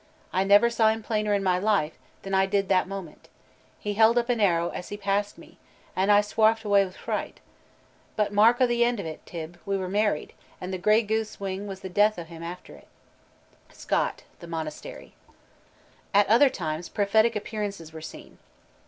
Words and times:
I 0.33 0.43
never 0.43 0.71
saw 0.71 0.89
him 0.89 1.03
plainer 1.03 1.31
in 1.35 1.43
my 1.43 1.59
life 1.59 1.93
than 2.23 2.33
I 2.33 2.47
did 2.47 2.69
that 2.69 2.87
moment; 2.87 3.29
he 3.79 3.93
held 3.93 4.17
up 4.17 4.29
an 4.29 4.39
arrow 4.39 4.69
as 4.71 4.89
he 4.89 4.97
passed 4.97 5.37
me, 5.37 5.59
and 5.95 6.11
I 6.11 6.21
swarf'd 6.21 6.65
awa' 6.65 6.85
wi' 6.85 6.89
fright.... 6.89 7.39
But 8.15 8.33
mark 8.33 8.57
the 8.57 8.83
end 8.83 8.99
o' 8.99 9.03
't, 9.03 9.19
Tibb: 9.27 9.59
we 9.63 9.77
were 9.77 9.87
married, 9.87 10.33
and 10.59 10.73
the 10.73 10.79
grey 10.79 11.03
goose 11.03 11.39
wing 11.39 11.67
was 11.67 11.81
the 11.81 11.87
death 11.87 12.17
o' 12.17 12.23
him 12.23 12.41
after 12.41 12.77
a'.'" 12.77 12.87
SCOTT: 13.71 14.23
The 14.39 14.47
Monastery. 14.47 15.13
At 16.15 16.29
times 16.51 16.87
other 16.89 16.93
prophetic 16.95 17.35
appearances 17.35 17.93
were 17.93 18.01
seen. 18.01 18.39